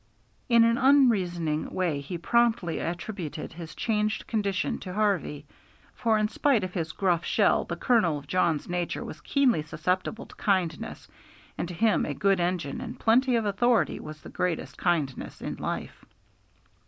[0.49, 5.45] In an unreasoning way he promptly attributed his changed condition to Harvey;
[5.93, 10.25] for in spite of his gruff shell the kernel of Jawn's nature was keenly susceptible
[10.25, 11.07] to kindness,
[11.55, 15.57] and to him a good engine and plenty of authority was the greatest kindness in
[15.57, 16.03] life.